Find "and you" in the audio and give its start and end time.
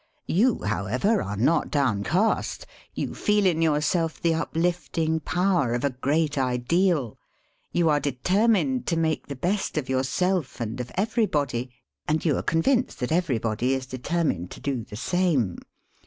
12.07-12.35